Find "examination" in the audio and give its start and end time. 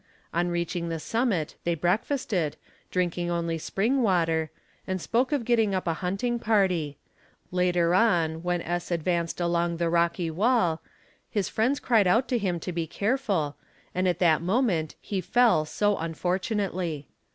4.23-4.33